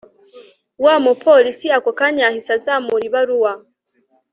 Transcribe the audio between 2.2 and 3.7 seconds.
yahise azamura ibaruwa